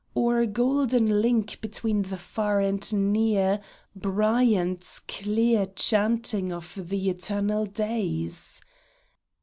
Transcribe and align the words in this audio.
Or, 0.15 0.47
golden 0.47 1.21
link 1.21 1.61
between 1.61 2.01
the 2.01 2.17
far 2.17 2.59
and 2.59 2.91
near, 3.13 3.61
Bryant's 3.95 4.97
clear 4.97 5.67
chanting 5.75 6.51
of 6.51 6.73
the 6.89 7.09
eternal 7.11 7.67
days 7.67 8.63